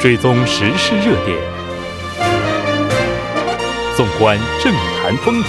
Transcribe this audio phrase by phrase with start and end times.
[0.00, 1.36] 追踪时事热点，
[3.94, 5.44] 纵观政坛风云，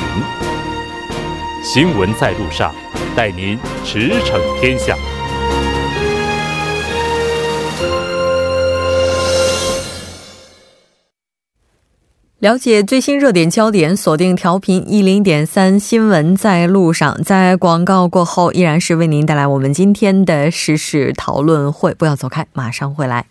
[1.64, 2.76] 新闻在路上，
[3.16, 4.94] 带您驰骋天下。
[12.40, 17.24] 了解最新热点焦点，锁定调频一零点三新闻在路上。
[17.24, 21.94] 在广告过后，依然是为您带来我们今天的时事讨论会。
[21.94, 23.31] 不要走开，马上回来。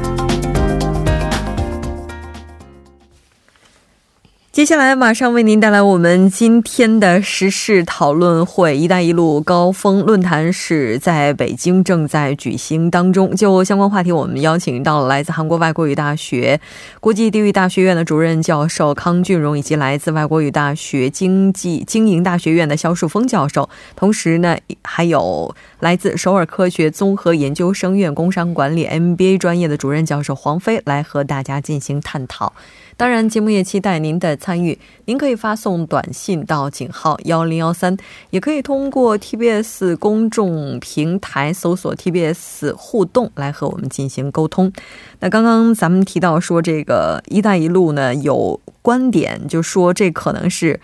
[4.51, 8.75] 接下来马上为您带来我们今天的时事讨论会。
[8.77, 13.33] “一带一路”高峰论坛是在北京正在举行当中。
[13.33, 16.59] 就相关话题，我们邀请到了来自韩国外国语大学
[16.99, 23.69] 国际地域大学院的主任教授康俊荣，以及来自外国语大学经济经营大学院的肖树峰教授。
[23.95, 32.51] 同时呢，还有来自首尔科学综合研究生院工商管理 MBA 专业的主任教授黄飞来和大家进行探讨。
[32.97, 34.77] 当然，节目也期待您的参与。
[35.05, 37.97] 您可以发送短信到井号幺零幺三，
[38.29, 44.71] 也可以通过 TBS 公众平台搜索 TBS 互动来和我们进行沟通。
[45.19, 50.79] 那刚刚咱们提到说，这个“一带一路”呢，有观点就说这可能是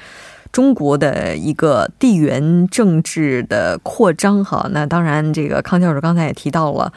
[0.52, 4.44] 中国的一个地缘政治的扩张。
[4.44, 6.92] 哈，那当然，这个康教授刚才也提到了。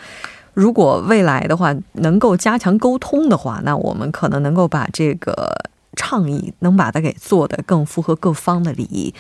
[0.55, 5.65] 如果未来的话能够加强沟通的话，那我们可能能够把这个
[5.97, 9.15] 倡议能把它给做的更符合各方的利益。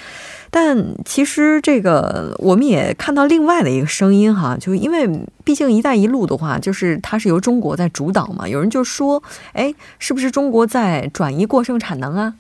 [0.50, 5.08] 但其实这个我们也看到另外的一个声音哈，就因为
[5.44, 9.22] 毕竟“一带一路”的话，就是它是由中国在主导嘛，有人就说，
[9.52, 12.34] 哎，是不是中国在转移过剩产能啊？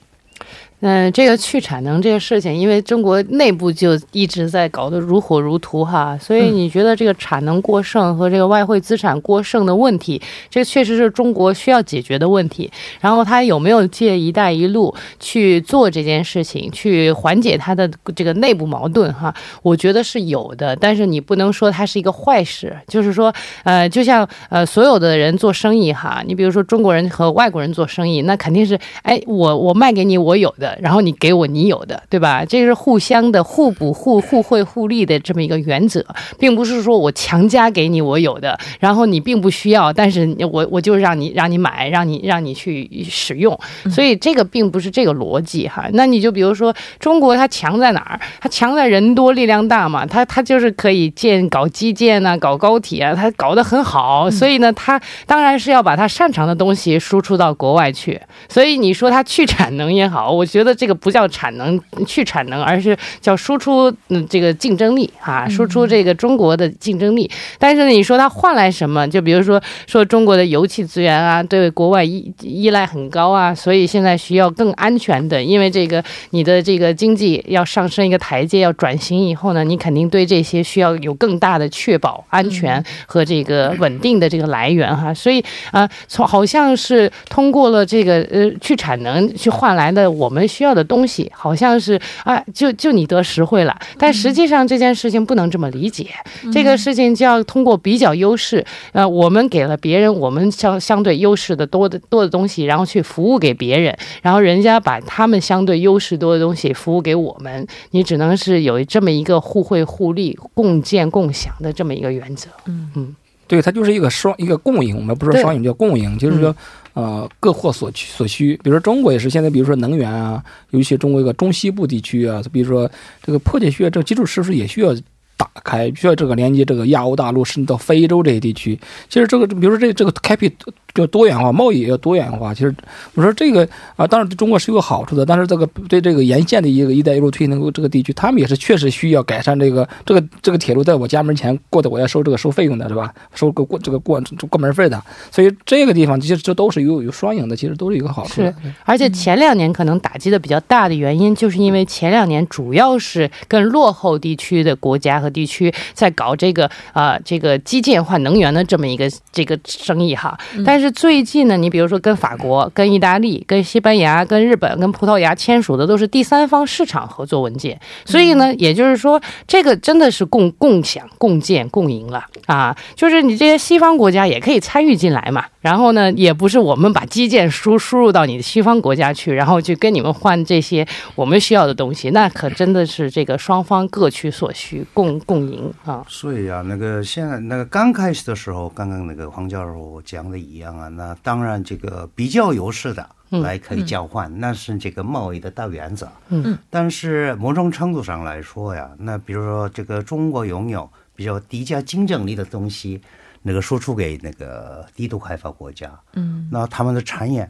[0.82, 12.70] 嗯，这个去产能这个事情，因为中国内部就一直在搞得如火如荼哈，所以你觉得这个产能过剩和这个外汇资产过剩的问题，这确实是中国需要解决的问题。
[12.98, 17.86] 然后他有没有借“一带一路”去做这件事情，去缓解他的
[18.16, 19.34] 这个内部矛盾哈？
[19.62, 22.74] 我觉得是有的，但是你不能说它是一个坏事。
[22.88, 23.30] 就是说，
[23.64, 30.69] 呃，就像呃所有的人做生意哈，你比如说中国人和外国人做生意，那肯定是哎，我我卖给你我有的。
[30.80, 32.44] 然后你给我你有的，对吧？
[32.44, 36.04] 这是互相的互补、互互惠互利的这么一个原则，
[36.38, 43.58] 并不是说我强加给你我有的，然后你并不需要，但是我我就让你让你买，让你让你去使用。
[43.90, 45.88] 所以这个并不是这个逻辑哈。
[45.92, 48.20] 那你就比如说中国，它强在哪儿？
[48.40, 50.06] 它强在人多力量大嘛。
[50.06, 54.30] 它它就是可以建搞基建啊，搞高铁啊，它搞得很好。
[54.30, 58.20] 所以呢，它当然是要把它擅长的东西输出到国外去。
[58.48, 67.30] 所以你说它去产能也好，我觉觉得这个不叫产能去产能，而是叫输出嗯这个竞争力啊，输出这个中国的竞争力。
[67.58, 69.08] 但是呢你说它换来什么？
[69.08, 85.14] 就比如说说中国的油气资源啊，对国外依依赖很高啊，所以现在需要更安全的，因为这个你的这个经济要上升一个台阶，要转型以后呢，你肯定对这些需要有更大的确保安全和这个稳定的这个来源哈。
[85.14, 90.46] 所以啊，从好像是通过了这个呃去产能去换来的我们。
[90.50, 96.08] 需要的东西好像是啊，就就你得实惠了，但实际上这件事情不能这么理解。
[96.52, 107.66] 这个事情就要通过比较优势，呃，我们给了别人我们相相对优势的多的多的东西，然后去服务给别人，然后人家把他们相对优势多的东西服务给我们。
[107.92, 112.48] 你只能是有这么一个互惠互利、共建共享的这么一个原则。
[112.66, 113.14] 嗯嗯，
[113.46, 116.54] 对，它就是一个双一个共赢，我们不是双赢叫共赢，就是说。
[116.94, 122.90] 呃，各获所需所需，比如说中国也是现在，比如说能源啊，尤其中国一个中西部地区啊，比如说
[123.22, 124.94] 这个迫切需要这个基础设施也需要。
[125.40, 128.78] 打开需要这个连接这个亚欧大陆，甚至到非洲这些地区。
[129.08, 130.52] 其实这个，比如说这这个开辟
[130.92, 132.52] 就多元化，贸易也要多元化。
[132.52, 132.74] 其实
[133.14, 133.66] 我说这个
[133.96, 143.14] 啊，当然对中国是有好处的，但是这个对这个沿线的一个“一带一路”推行这个地区，他们也是确实需要改善这个这个这个铁路在我家门前过的，我要收这个收费用的是吧？
[143.32, 144.20] 收个过这个过
[144.50, 145.02] 过门费的。
[145.30, 148.42] 所以这个地方其实这都是有有双赢的，其实都是一个好处。
[148.42, 148.54] 是，
[148.84, 160.36] 而且前两年可能打击的比较大的原因，就是因为前两年主要是跟落后地区的国家和地区在搞这个啊、这个基建换能源的这么一个这个生意哈。
[160.66, 172.76] 但是最近呢，你比如说跟法国、跟意大利、跟西班牙、跟日本、跟葡萄牙签署的都是第三方市场合作文件，所以呢，也就是说，这个真的是共共享、共建、共赢了啊！
[172.96, 175.44] 就是你这些西方国家也可以参与进来嘛。
[175.60, 186.04] 然后呢，也不是我们把基建输输入到你的西方国家去，然后去跟你们换这些我们需要的东西，那可真的是这个双方各取所需，共共赢啊！
[186.08, 196.10] 所以啊，那个现在那个刚开始的时候，刚刚那个黄教授讲的一样啊，那当然这个比较优势的来可以交换，那是这个贸易的大原则。
[196.28, 203.00] 嗯，但是某种程度上来说呀，那比如说这个中国拥有比较低价竞争力的东西，
[203.42, 207.48] 那个输出给那个低度开发国家，嗯，那他们的产业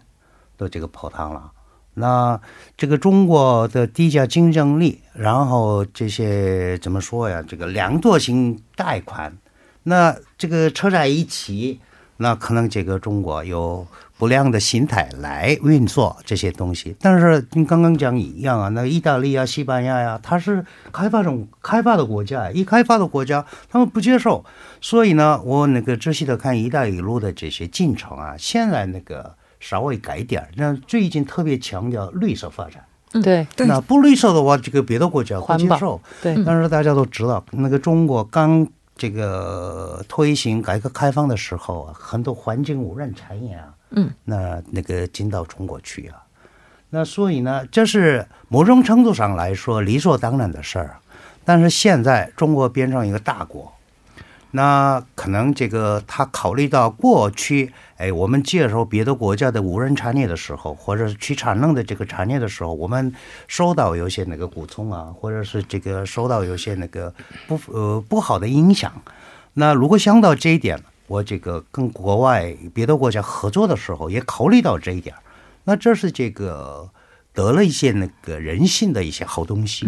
[0.56, 1.50] 都这个泡汤了。
[1.94, 2.40] 那
[2.76, 7.42] 这个中国的低价竞争力，然后这些怎么说呀？
[7.46, 9.37] 这个量度型贷款，
[9.82, 11.81] 那这个扯在一起，
[12.19, 16.94] 那可能这个中国有不良的心态来运作这些东西。
[17.00, 24.44] 但是跟刚刚讲一样啊，那意大利啊、西班牙呀、它是开发中开发的国家，一开发的国家他们不接受，
[24.81, 30.48] 所以呢，我那个仔细的看“一带一路”的这些进程啊，现在那个稍微改点儿。
[30.56, 32.84] 那最近特别强调绿色发展。
[33.22, 36.00] 对对那不绿色的话，这个别的国家会接受。
[36.22, 38.66] 对，但是大家都知道，那个中国刚
[38.96, 46.22] 这个推行改革开放的时候啊，很多环境污染产业啊，嗯，那那个进到中国去啊，
[46.90, 50.96] 那所以呢，这是某种程度上来说理所当然的事儿。
[51.44, 53.72] 但是现在中国变成一个大国，
[54.52, 63.14] 那可能这个他考虑到过去，哎，我们介绍别的国家的无人产业的时候，或者是去产能的这个产业的时候，我们
[63.47, 67.14] 受到有些那个补充啊，或者是这个受到有些那个
[67.47, 68.93] 不呃不好的影响。
[69.55, 75.14] 那如果想到这一点，我这个跟国外别的国家合作的时候，也考虑到这一点，
[75.64, 76.91] 那这是这个
[77.32, 79.87] 得了一些那个人性的一些好东西。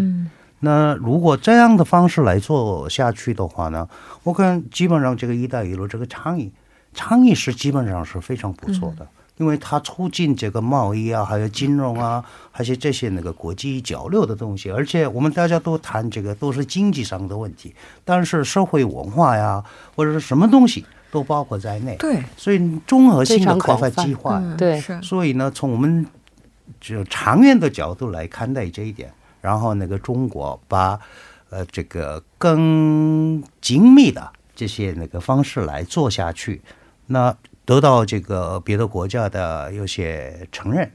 [0.65, 3.89] 那如果这样的方式来做下去的话呢，
[4.23, 6.53] 我看基本上这个“一带一路”这个倡议，
[6.95, 9.05] 倡议是基本上是非常不错的，
[9.39, 14.71] 因为它促进这个贸易啊，还有金融啊，还是这些那个国际交流的东西。
[14.71, 17.75] 而且我们大家都谈这个都是经济上的问题，
[18.05, 19.65] 但是社会文化呀，
[19.97, 21.97] 或者是什么东西都包括在内。
[21.99, 26.07] 对，所以综合性的开发计划，嗯对是所以呢，从我们
[26.81, 29.13] 就长远的角度来看待这一点，
[29.43, 30.99] 然后那个中国把
[31.51, 36.63] 呃这个更精密的这些那个方式来做下去，
[37.09, 37.37] 那
[37.67, 40.91] 得到这个别的国家的有些承认，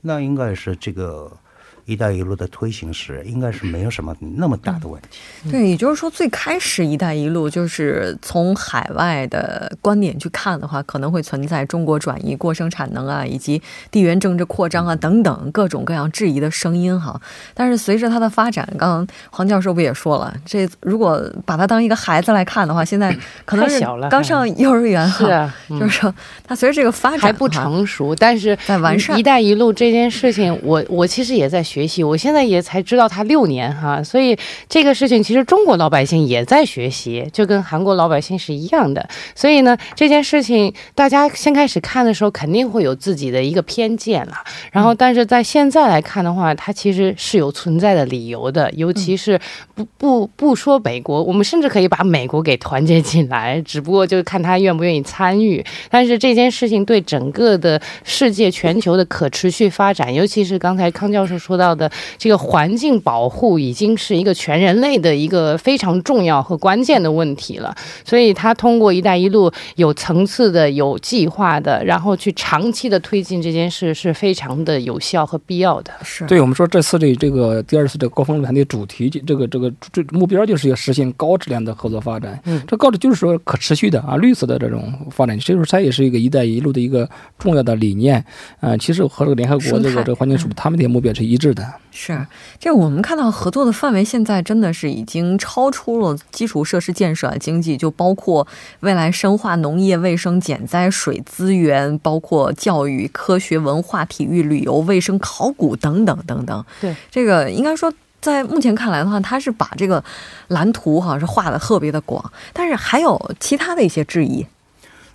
[0.00, 1.30] 那应该是这个
[1.88, 5.50] “一带一路”的推行时，应该是没有什么那么大的问题。
[5.50, 17.20] 对，也就是说，最开始“一带一路”就是从海外的观点去看的话，可能会存在中国转移过剩产能啊，以及地缘政治扩张啊等等各种各样质疑的声音哈。
[17.54, 26.14] 但是随着它的发展，刚刚黄教授不也说了，这如果把它当一个孩子来看的话，现在可能是太小了刚上幼儿园哈，是啊，嗯就是说
[26.44, 34.36] 它随着这个发展还不成熟，但是在完善“一带一路”这件事情，我我其实也在学习，我现在也才知道他六年哈，所以
[34.68, 39.08] 这个事情其实中国老百姓也在学习，就跟韩国老百姓是一样的。
[39.34, 44.32] 所以呢，这件事情大家先开始看的时候，肯定会有自己的一个偏见了。
[44.72, 49.38] 然后，但是在现在来看的话，它其实是有存在的理由的，尤其是
[49.74, 55.64] 不不不说美国，我们甚至可以把美国给团结进来，只不过就看他愿不愿意参与。
[55.90, 67.74] 但是这件事情对整个的世界、全球的可持续发展，尤其是刚才康教授说到的这个环境保护，已经是一个全人类的一个非常重要和关键的问题了。
[68.04, 75.92] 所以，他通过“一带一路”有层次的、有计划的，然后去长期的推进这件事，是非常的有效和必要的。
[76.02, 82.40] 是对我们说这次的这个第二次这个高峰论坛的主题，这个这个这目标就是要实现高质量的合作发展。
[82.44, 87.08] 嗯这高质就是说可持续的啊，绿色的这种发展，这就是它也是一个“一带一路”的一个
[87.38, 88.22] 重要的理念。
[88.60, 91.57] 呃，其实和这个联合国这个这个环境署嗯他们的目标是一致的。
[91.90, 92.26] 是，
[92.58, 98.46] 这我们看到合作的范围现在真的是已经超出了基础设施建设经济，就包括
[98.80, 106.64] 未来深化农业、卫生、减灾、水资源，包括教育、科学、文化、体育、旅游、卫生、考古等等等等。
[106.80, 107.92] 对，这个应该说。
[108.20, 110.02] 在目前看来的话，他是把这个
[110.48, 114.44] 蓝图哈是画的特别的广，但是还有其他的一些质疑。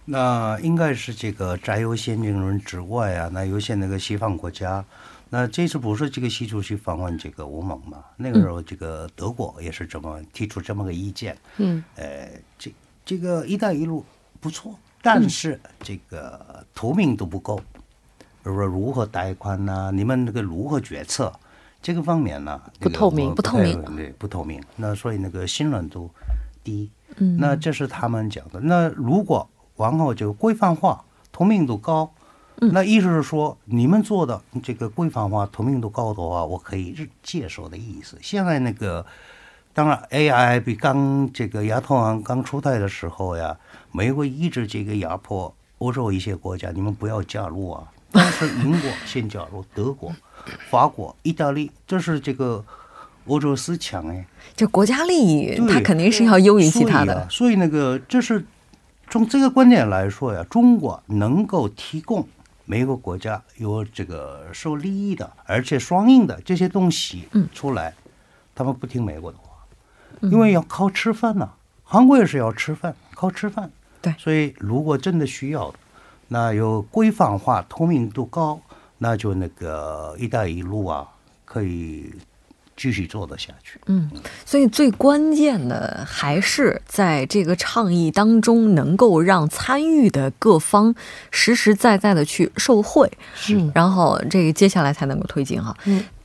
[0.06, 4.84] 那应该是这个摘优先进论之外啊，那有些那个西方国家，
[5.34, 8.04] 那这次不是这个习主席访问这个欧盟嘛？
[8.18, 11.36] 那个时候这个德国也是这么提出这么个意见。
[11.58, 12.72] 嗯，呃，这
[13.04, 14.06] 这个“一带一路”
[14.40, 17.58] 不错，但是这个透明度不够。
[17.58, 17.64] 比
[18.44, 21.34] 如说如何贷款呐、你们那个如何决策
[21.82, 22.62] 这个方面呢？
[22.80, 24.62] 不透明不透明对，不透明。
[24.76, 26.12] 那所以那个信任度
[26.64, 26.92] 低。
[27.18, 28.60] 嗯那这是他们讲的。
[28.60, 32.14] 那如果往后就规范化、透明度高，
[32.58, 38.18] 那意思是说你们做的这个规范化、透明度高的话，我可以接受的意思。
[38.22, 39.06] 现在那个
[39.74, 43.58] 当然 AI 比刚这个亚投行刚出台的时候呀，
[43.92, 47.84] 美国一直这个压迫欧洲一些国家，你们不要加入啊。
[48.12, 50.14] 但是英国先加入，德国、
[50.70, 52.64] 法国、意大利，这是这个
[53.26, 54.24] 欧洲四强哎。
[54.56, 57.28] 这国家利益，对它肯定是要优于其他的所以啊。
[57.30, 58.46] 所以那个，这是
[59.10, 62.28] 从这个观点来说呀，中国能够提供
[62.66, 67.94] 每个国家有这个受利益的，而且双赢的这些东西出来，
[68.56, 69.66] 他们不听美国的话，
[70.22, 71.50] 因为要靠吃饭呐、
[71.84, 73.70] 韩国也是要吃饭，靠吃饭。
[74.02, 75.74] 对所以如果真的需要，
[76.28, 78.60] 那有规范化、透明度高，
[78.98, 81.08] 那就那个“一带一路”啊，
[81.46, 82.14] 可以
[82.76, 83.80] 继续做得下去。
[83.86, 84.10] 嗯
[84.46, 90.94] 所以最关键的还是在这个倡议当中，能够让参与的各方
[91.32, 95.76] 实实在在的去受惠，是然后这个接下来才能够推进哈。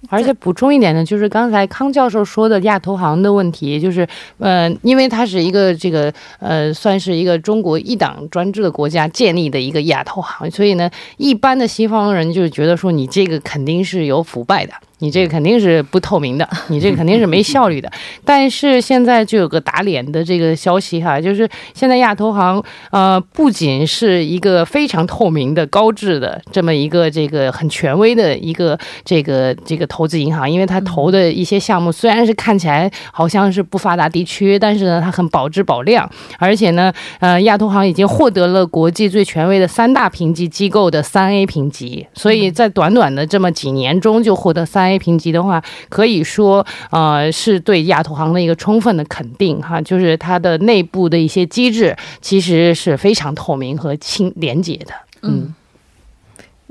[0.08, 4.06] 而且补充一点呢，就是刚才康教授说的亚投行的问题，就是
[4.38, 14.72] 呃，因为它是一个这个呃，算是一个中国一党专制的国家建立的一个亚投行，所以呢，一般的西方人就觉得说你这个肯定是有腐败的。
[15.00, 17.88] 你这个肯定是不透明的，你这个肯定是没效率的。
[18.24, 22.60] 但是现在就有个打脸的这个消息哈，就是现在亚投行
[22.90, 54.92] 呃不仅是一个非常透明的、高质的这么一个这个很权威的一个这个这个投资银行，因为它投的一些项目虽然是看起来好像是不发达地区，但是呢它很保质保量，而且呢呃亚投行已经获得了国际最权威的三大评级机构的三 A 评级，所以在短短的这么几年中就获得三 A 评级的话，可以说呃是对亚投行的一个充分的肯定哈，就是它的内部的一些机制其实是非常透明和清廉洁的。
[55.22, 55.54] 嗯，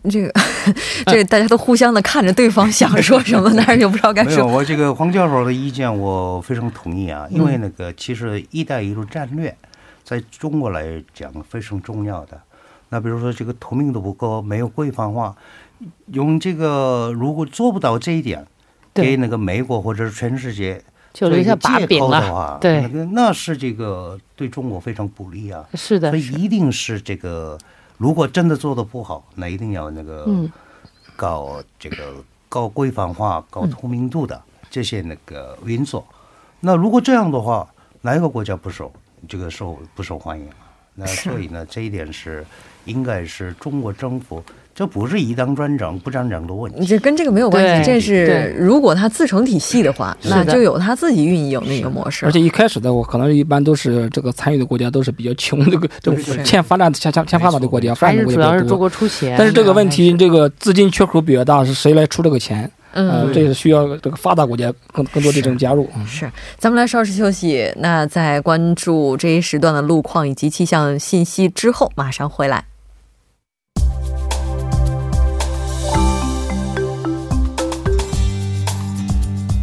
[0.09, 0.33] 这个
[1.07, 4.47] 这大家都互相的看着对方 想说什么，但是又不知道该没有，说。
[4.47, 9.55] 我这个黄教授的意见我非常同意啊，因为那个其实“一带一路”战略
[10.03, 12.39] 在中国来讲非常重要的。
[12.89, 15.35] 那比如说这个透明度不够，没有规范化，
[16.13, 18.45] 用这个如果做不到这一点，
[18.93, 20.81] 给那个美国或者是全世界
[21.13, 22.21] 就留下把柄了。
[22.33, 25.65] 话，对那个那是这个对中国非常不利啊。
[25.73, 27.57] 是的所，以一定是这个，
[27.97, 30.51] 如果真的做的不好，那一定要那个嗯
[31.15, 34.39] 搞这个高规范化、高透明度的
[34.69, 36.05] 这些那个运作。
[36.59, 37.67] 那如果这样的话，
[38.01, 38.91] 哪一个国家不受
[39.27, 40.55] 这个受不受欢迎啊？
[40.93, 42.45] 那所以呢，这一点是
[42.85, 44.43] 应该是中国政府，
[44.77, 46.85] 这不是一党专政不专政的问题。
[46.85, 52.31] 这跟这个没有关系，这是对如果它自成体系的话，那就有它自己运营的一个模式而。
[52.31, 55.89] 且一开始的我可能一般都是这个参与的国家都是比较穷，这个
[56.43, 58.51] 欠发展欠欠欠发达的国家，发展的国家比较多。
[58.51, 59.35] 主要是中国出钱。
[59.35, 62.69] 但是这个问题，这个资金缺口比较大，是谁来出这个钱？
[62.93, 65.89] 呃嗯，这是需要这个发达国家更更多的这种加入。
[65.97, 67.71] 嗯是，咱们来稍事休息。
[67.77, 72.63] 那在关注这一时段的路况以及气象信息之后，马上回来。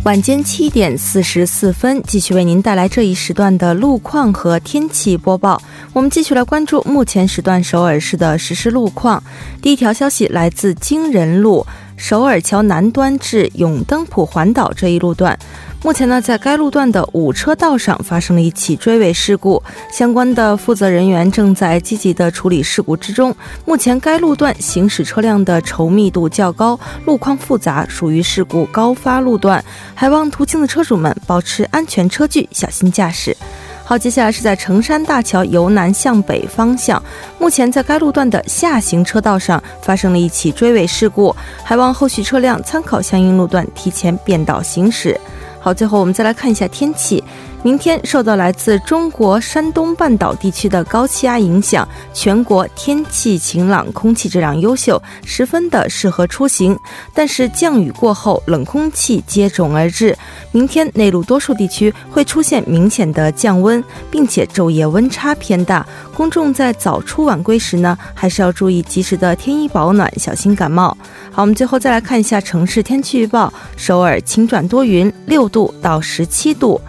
[0.05, 5.61] 晚间七点四十四分，继续为您带来这一时段的路况和天气播报。
[5.95, 9.23] 我们继续来关注目前时段首尔市的实时路况。
[9.63, 15.39] 第一条消息来自京仁路首尔桥南端至永登浦环岛这一路段。
[15.85, 19.63] 目前呢，在该路段的五车道上发生了一起追尾事故，
[19.93, 23.37] 相关的负责人员正在积极的处理事故之中。
[23.67, 29.63] 目前该路段行驶车辆的稠密度较高，路况复杂，属于事故高发路段。
[29.95, 33.37] 还望途经的车主们保持安全车距，小心驾驶。
[33.85, 37.01] 好，接下来是在成山大桥由南向北方向，
[37.39, 45.21] 目前在该路段的下行车道上发生了一起追尾事故，还望后续车辆参考相应路段提前变道行驶。
[45.65, 47.25] 好，最后我们再来看一下天气。
[47.63, 56.79] 明天受到来自中国山东半岛地区的高气压影响，全国天气晴朗，空气质量优秀，十分的适合出行。
[57.15, 60.15] 但是降雨过后，冷空气接踵而至，
[60.55, 65.85] 明天内陆多数地区会出现明显的降温，并且昼夜温差偏大。
[66.15, 70.97] 公众在早出晚归时呢，还是要注意及时的添衣保暖，小心感冒。
[71.33, 76.81] 好，我们最后再来看一下城市天气预报：首尔晴转多云，六度到十七度。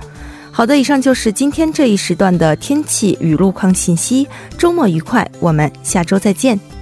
[0.52, 4.28] 好的，以上就是今天这一时段的天气与路况信息。
[4.60, 6.75] 周末愉快，我们下周再见。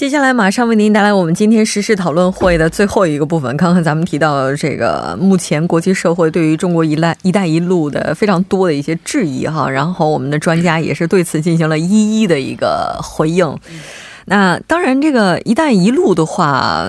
[0.00, 3.54] 接下来马上为您带来我们今天时事讨论会的最后一个部分。
[3.58, 13.54] 刚刚咱们提到这个，目前国际社会对于中国“一带一带一路”的非常多的一些质疑哈，然后我们的专家也是对此进行了一一的一个回应。
[14.24, 16.86] 那当然，这个“一带一路”的话，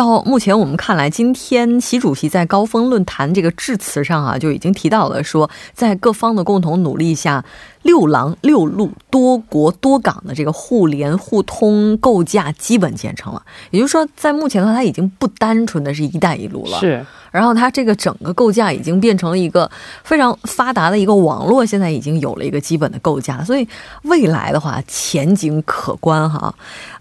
[0.00, 7.44] 到目前我们看来，今天习主席在高峰论坛这个致辞上啊，就已经提到了说，在各方的共同努力下。
[7.82, 16.78] 六廊六路多国多港的这个互联互通构架基本建成了，也就是说，在目前的话，它已经不单纯的是一带一路了。
[16.78, 19.70] 是，然后它这个整个构架已经变成了一个
[20.04, 23.66] 非常发达的一个网络，现在已经有了一个基本的构架，所以
[24.02, 26.54] 未来的话前景可观哈。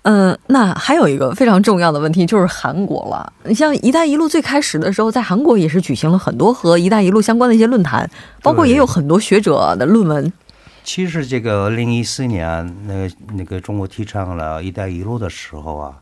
[0.04, 3.32] 嗯，那还有一个非常重要的问题就是韩国了。
[3.44, 8.10] 你像“一带一路”最开始的时候，在韩国也是举行了很多和“一带一路”相关的一些论坛，
[8.42, 10.32] 包括也有很多学者的论文。
[10.84, 15.94] 其实，这个二零一四年，那个那个中国提倡了一带一路的时候啊，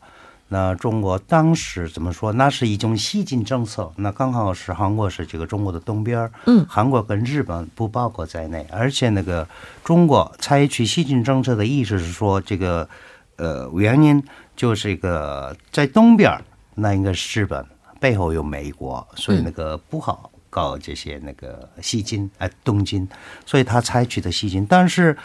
[0.50, 2.32] 那中国当时怎么说？
[2.34, 3.92] 那是一种西进政策。
[3.98, 8.66] 那刚好是韩国是这个中国的东边嗯，韩国跟日本不包括在内。
[8.72, 9.48] 而且那个
[9.84, 12.88] 中国采取西进政策的意思是说，这个
[13.36, 14.24] 呃原因
[14.56, 16.42] 就是一个在东边
[16.76, 17.66] 那应该是日本，
[18.00, 20.32] 背后有美国，所以那个不好。
[20.50, 23.08] 搞这些那个西进哎东进，
[23.46, 25.16] 所以他采取的西进，但是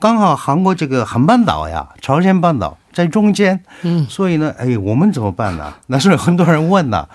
[0.00, 5.74] 刚好韩国这个韩半岛呀，朝鲜半岛在中间，嗯，所以呢，哎，我们怎么办呢？
[5.88, 7.06] 那是很多人问呢。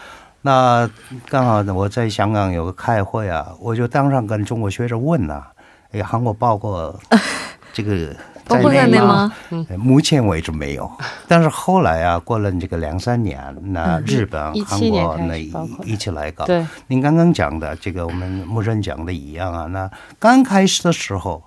[0.44, 0.88] 那
[1.27, 5.42] 刚好我在香港有个开会啊，我就当场跟中国学者问呐，
[5.92, 6.98] 哎，韩国包括
[7.74, 8.15] 这个。
[8.48, 9.34] 在内吗？
[9.75, 10.88] 目前为止没有，
[11.27, 15.36] 但是后来啊，过了这个两三年，那日本、韩国那
[15.84, 16.46] 一起来搞。
[16.46, 19.65] 对，您刚刚讲的这个，我们牧人讲的一样啊。
[19.65, 19.89] 那
[20.20, 21.42] 刚开始的时候，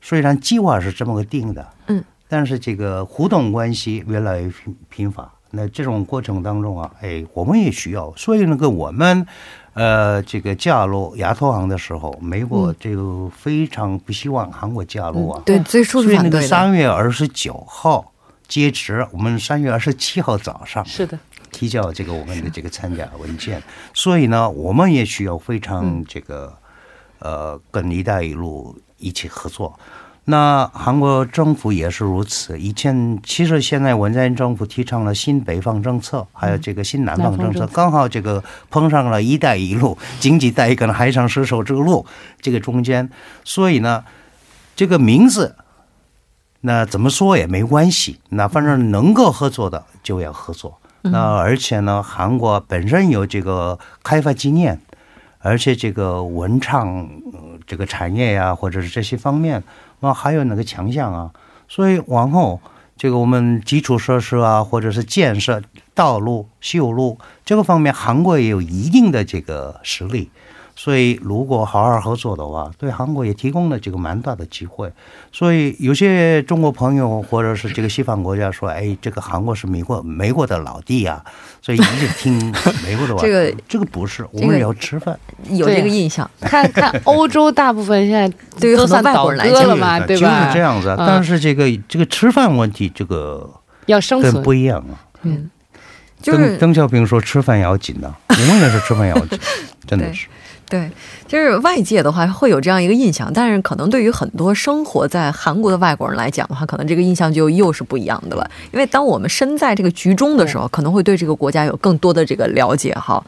[0.00, 5.26] 虽然计划是这么个定的，嗯，但是这个互动关系越来越频频繁。
[5.52, 9.26] 那这种过程当中啊，哎，我们也需要，所以那个我们。
[9.72, 15.40] 呃，这个加入亚投行的时候，美国这个非常不希望韩国加入啊。
[15.46, 18.12] 对，最初所以那个三月二十九号
[18.48, 21.16] 截止，我们三月二十七号早上是的
[21.52, 23.62] 提交这个我们的这个参加文件。
[23.94, 26.52] 所以呢，我们也需要非常这个
[27.20, 29.78] 呃，跟“一带一路”一起合作。
[30.26, 32.56] 那韩国政府也是如此。
[32.56, 42.06] 以前其实现在文在寅政府提倡了新北方政策，还有这个新南方政策，刚好这个碰上了一带一路经济带跟海上丝绸之路
[42.40, 43.10] 这个中间，
[43.44, 44.04] 所以呢，
[44.76, 45.56] 这个名字
[46.60, 48.20] 那怎么说也没关系。
[48.28, 50.78] 那反正能够合作的就要合作。
[51.02, 54.80] 那而且呢，韩国本身有这个开发经验，
[55.38, 57.08] 而且这个文创
[57.66, 59.60] 这个产业呀，或者是这些方面。
[60.00, 61.30] 那，还有哪个强项啊，
[61.68, 62.60] 所以往后
[62.96, 65.62] 这个我们基础设施啊，或者是建设
[65.94, 70.30] 道路、修路这个方面，韩国也有一定的这个实力。
[70.76, 74.90] 所以，如果好好合作的话，对韩国也提供了这个蛮大的机会。
[75.30, 81.22] 所以，有些中国朋友或者是这个西方国家说：“哎，这个韩国是美国美国的老弟啊。”
[81.60, 82.38] 所以一直听
[82.82, 83.20] 美国的话。
[83.20, 85.18] 这个这个不是，我们也要吃饭，
[85.50, 86.28] 有这个印象。
[86.40, 88.26] 看看欧洲大部分现在
[88.58, 90.44] 对于很多外国人来讲嘛，对吧？
[90.44, 90.94] 就是这样子。
[90.96, 93.48] 但是这个这个吃饭问题，这个
[93.86, 94.96] 要生存不一样啊。
[95.22, 95.50] 嗯，
[96.22, 99.38] 就是邓小平说：“吃饭要紧呐。”我们也是吃饭要紧，
[99.86, 100.26] 真的是。
[100.70, 100.90] 对，
[101.26, 108.50] 就是外界的话会有这样一个印象，但是可能对于很多生活在韩国的外国人来讲的话，可能这个印象就又是不一样的了。
[108.72, 113.22] 因为当我们身在这个局中的时候，可能会对这个国家有更多的这个了解哈。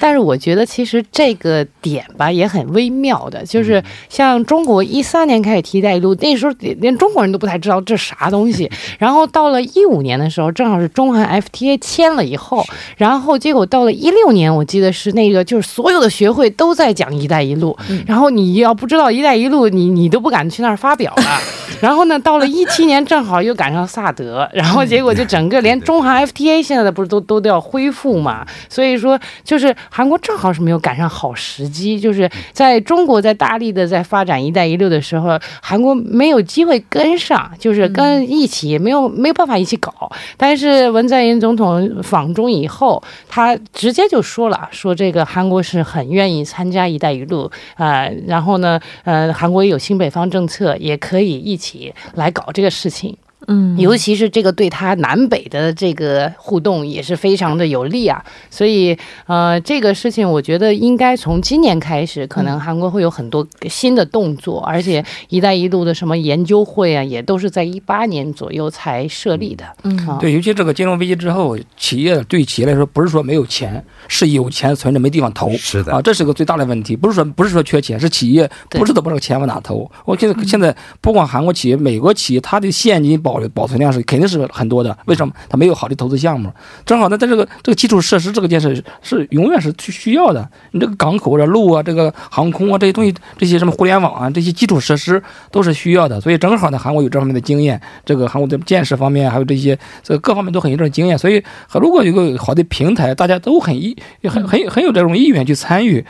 [0.00, 8.70] 但是我觉得其实这个点吧也很微妙的，就是像中国一三年开始提“一带一路”，那时候连中国人都不太知道这啥东西。
[8.98, 12.64] 然后到了一五年的时候，正好是中韩 FTA 签了以后，
[12.96, 21.22] 然后结果到了一六年，我记得是那个就是所有的学会都在讲“一带一路”，然后你要不知道“一带一路”，你你都不敢去那儿发表了。
[21.80, 28.46] 然后呢，到了一七年正好又赶上萨德，然后结果就整个连中韩 FTA 现在的不是都都都要恢复嘛？
[28.68, 39.92] 所以说就是韩国正好是没有赶上好时机，就是在中国在大力的在发展“一带一路”的时候，韩国没有机会跟上，就是跟一起没有没有办法一起搞。
[40.36, 51.67] 但是文在寅总统访中以后，他直接就说了，说这个韩国是很愿意参加“一带一路”啊，然后呢，呃，韩国也有新北方政策，也可以一起
[52.14, 53.16] 来搞这个事情。
[53.50, 69.64] 嗯，尤其是这个对他南北的这个互动也是非常的有利啊，所以呃，这个事情我觉得应该从今年开始，可能韩国会有很多新的动作，而且“一带一路”的什么研究会啊，也都是在一八年左右才设立的。
[69.84, 75.50] 嗯，对，尤其这个金融危机之后，企业对企业来说不是说没有钱，是有钱存着没地方投。
[75.52, 79.90] 是的啊，这是个最大的问题，不是说不是说缺钱，是企业不知道把这个钱往哪投。
[80.04, 83.37] 我现在现在不管韩国企业，美国企业它的现金保。
[83.50, 85.34] 保存量是肯定是很多的，为什么？
[85.50, 86.50] 它没有好的投资项目，
[86.86, 90.48] 正好呢，在这个这个基础设施这个建设是永远是需要的。
[90.70, 96.18] 你这个港口啊、路啊、这个航空啊这些东西，这些什么互联网啊这些基础设施都是需要的。
[96.20, 101.18] 所以正好呢，韩国有这方面的经验，这个韩国的建设方面还有这些这各方面都很有这种经验。
[101.18, 101.42] 所以
[101.74, 106.04] 如果有个好的平台，大家都很意很很很有这种意愿去参与。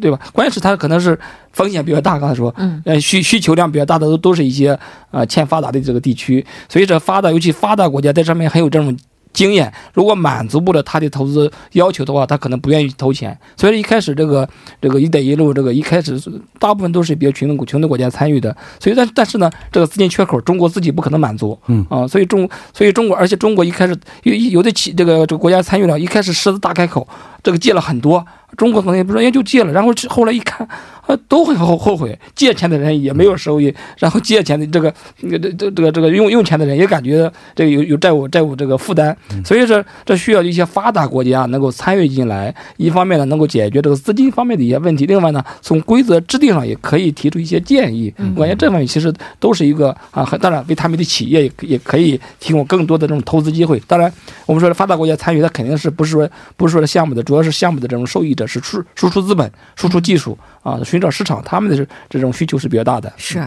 [0.00, 0.18] 对吧？
[0.32, 1.18] 关键是它可能是
[1.52, 2.18] 风险比较大。
[2.18, 4.78] 刚才说，嗯，呃，需需求量比较大的都都是一些
[5.10, 8.96] 呃欠发达的这个地区，所以这发达尤其发达国家在上面很有这种。
[9.32, 13.38] 经验，如果满足不了他的投资要求的话，他可能不愿意投钱。
[13.56, 14.46] 所以一开始这个
[14.82, 16.20] 这个“一带一路”这个一开始
[16.58, 18.54] 大部分都是比较穷的穷的国家参与的。
[18.80, 21.56] 所以但但是呢，这个资金缺口，中国自己不可能满足。
[21.68, 27.06] 嗯啊，所以中所以中国，而且中国一开始有有的企这个这个国家参与了，一开始狮子大开口，
[27.40, 30.66] 这个借了很多，中国可能也不说，哎就借了，然后后来一看。
[31.06, 48.14] 啊都很后后悔，借钱的人也没有收益，然后借钱的这个这个这这个这个用用钱的人也感觉这个有有债务债务这个负担，所以说这需要一些发达国家能够参与进来，一方面呢能够解决这个资金方面的一些问题，另外呢从规则制定上也可以提出一些建议。
[48.36, 53.82] 我感觉这方面其实都是一个啊，当然为他们的企业也也可以提供更多的这种投资机会。
[53.88, 54.12] 当然
[54.46, 60.80] 我们说的发达国家参与，它肯定是不是说不是说项目的，主要是项目的这种受益者是输输出资本、输出技术啊。
[60.84, 63.12] 寻找市场，他们的这种需求是比较大的。
[63.16, 63.38] 是，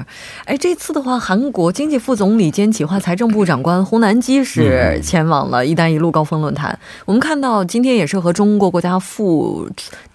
[0.46, 6.78] 哎，这次的话，韩国经济副总理兼企划财政部长官洪南基是前往了“一带一路”高峰论坛。
[7.06, 9.68] 我们看到今天也是和中国国家副。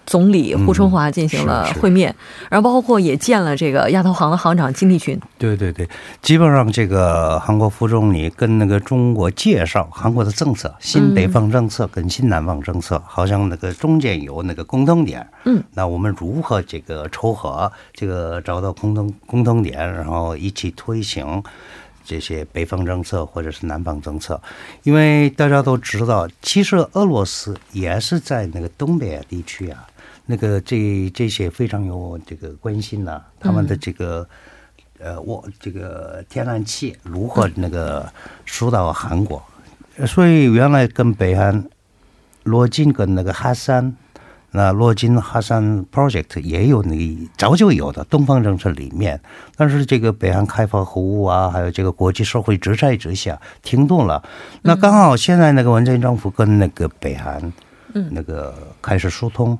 [0.09, 2.13] 总理胡春华进行了会面，
[2.49, 5.19] 然后包括也见了这个亚投行的行长金立群。
[5.37, 5.87] 对对对，
[6.19, 15.27] 基本上这个韩国副总理跟那个中国介绍韩国的政策，新北方政策跟新南方政策，好像那个中间有那个共同点。
[15.45, 21.43] 嗯，那我们如何这个撮合，这个找到共同共同点，然后一起推行
[22.03, 24.41] 这些北方政策或者是南方政策？
[24.81, 29.85] 因为大家都知道，其实俄罗斯也是在那个东北亚地区啊。
[30.31, 34.29] 那个这这些非常有这个关心呢，他们的这个
[34.99, 38.07] 呃，我这个天然气如何那个
[38.45, 39.41] 输到韩国？
[40.05, 41.67] 所以原来跟北韩
[42.43, 43.95] 罗金跟那个哈山，
[44.51, 49.19] 那罗金哈山 project 也有那个早就有的东方政策里面，
[49.55, 54.23] 但是这个北韩开发核武啊，还有这个国际社会制裁之下停顿了。
[54.61, 57.51] 那刚好现在那个文在寅政府跟那个北韩
[57.95, 59.57] 嗯那个开始疏通。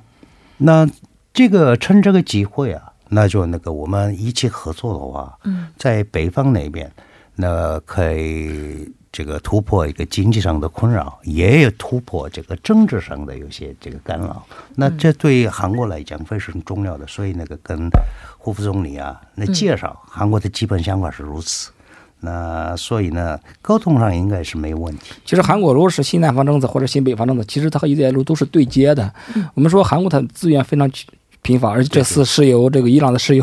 [0.62, 0.86] 那
[1.32, 6.92] 这个趁这个机会啊，那就那个我们一起合作的话，嗯，在北方那边，
[7.34, 14.44] 那可以这个突破一个经济上的困扰，也有突破这个政治上的有些这个干扰。
[14.74, 17.88] 那这对韩国来讲非常重要的，所以那个跟
[18.36, 21.70] 胡副总理啊，那介绍韩国的基本想法是如此。
[22.20, 25.12] 那所以呢，沟通上应该是没有问题。
[25.24, 29.10] 其实韩国如果是新南方政策或者新北方政策，其实它和一带一路都是对接的。
[29.54, 30.90] 我们说韩国它资源非常
[31.42, 33.42] 贫乏，而且这次石油这个伊朗的石油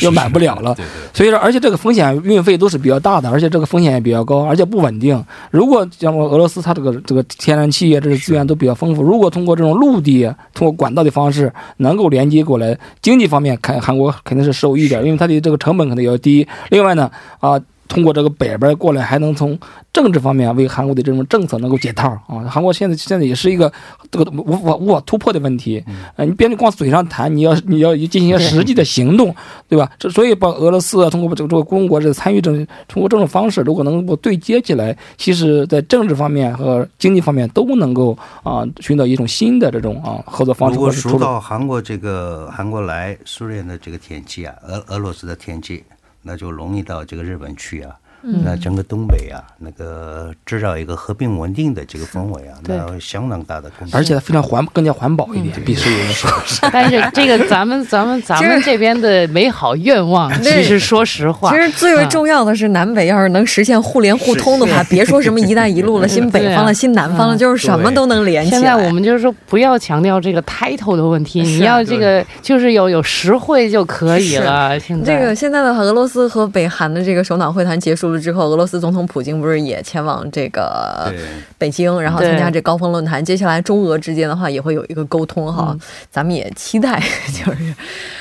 [0.00, 0.76] 又买不了了，
[1.14, 5.24] 所以说而且这个风险运费都是比较大的，而且这个风险也比较高，而且不稳定。
[5.50, 16.46] 如果像俄罗斯它这个这个天然气啊，这些资源都比较丰富，如果通过这种陆地通过管道的方式能够连接过来，经济方面看韩国肯定是受益点，因为它的这个成本可能要低。
[16.68, 17.58] 另外呢，啊。
[17.92, 19.58] 通过这个北边过来，还能从
[19.92, 22.40] 政治方面为韩国的这种政策能够解套啊！
[22.48, 23.70] 韩国现在现在也是一个
[24.10, 25.84] 这个无法无法突破的问题。
[26.16, 29.34] 呃，你别光嘴上谈，你要你要进行一些实际的行动，
[29.68, 29.92] 对吧？
[29.98, 40.76] 这所以把俄罗斯啊，通过这个这个中国这参与政，通过这种方式，如果能够对接起来，其实在政治方面和经济方面都能够啊寻找一种新的这种啊合作方式。
[40.76, 45.84] 如果说到韩国这个韩国来苏联的这个天气啊，俄俄罗斯的天气。
[46.22, 47.98] 那就容易到这个日本去啊。
[48.22, 48.42] 嗯。
[48.44, 53.96] 那整个东北啊，那个制造一个和平稳定的这个氛围啊，那有相当大的贡献。
[53.98, 56.30] 而且它非常环，更加环保一点，比石油说。
[56.72, 68.58] 但是这个咱们 咱们咱们这边的美好愿望，其实说实话，其实最为重要的是，南北要是能实现互联互通的话，别说什么“一带一路”了， 新北方了，新南方了，就是什么都能连起来。
[68.58, 74.78] 现在我们就是说，不要强调这个 title 的问题，你要这个就是有有实惠就可以了。
[74.78, 75.12] 现在。
[75.12, 81.12] 这个现在的话，俄罗斯和北韩的这个首脑会谈结束了之后，俄罗斯总统普京不是也前往这个
[81.58, 83.24] 北京，然后参加这高峰论坛。
[83.24, 85.76] 接下来中俄之间的话也会有一个沟通哈，
[86.10, 87.74] 咱们也期待 就是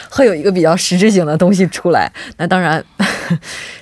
[0.09, 2.11] 会有一个比较实质性的东西出来。
[2.37, 2.83] 那当然，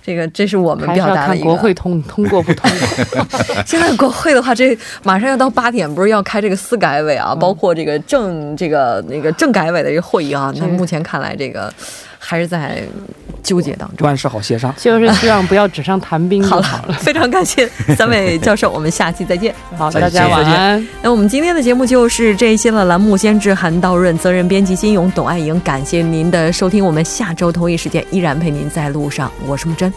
[0.04, 1.46] 这个这是我们要看表达的一个。
[1.46, 3.26] 国会通通过不通过。
[3.66, 10.54] 现在国会的话，这马上要到八点，不是要开这个司改委啊，包括这个政这个那个政改委的一个会议啊。
[10.58, 11.74] 那目前看来，这个
[12.30, 12.84] 还是在
[13.42, 14.06] 纠结当中。
[14.06, 14.72] 万事好协商。
[14.78, 16.94] 就是希望不要纸上谈兵就好 好了。
[17.02, 19.52] 非常感谢三位教授，我们下期再见。
[19.76, 20.88] 好，大家晚安。
[21.02, 22.86] 那我们今天的节目就是这些了。
[22.86, 26.86] 栏目监制韩道润，责任编辑金勇、董爱莹，感谢您的收听。
[26.86, 29.92] 我们下周同一时间依然陪您在路上，我是木真。